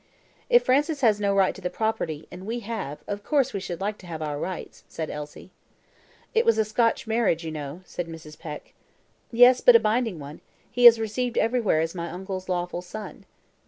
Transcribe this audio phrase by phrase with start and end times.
[0.49, 3.79] "If Francis has no right to the property, and we have, of course we should
[3.79, 5.51] like to have our rights," said Elsie.
[6.33, 8.39] "It was a Scotch marriage, you know," said Mrs.
[8.39, 8.73] Peck.
[9.31, 10.41] "Yes, but a binding one;
[10.71, 13.25] he is received everywhere as my uncle's lawful son."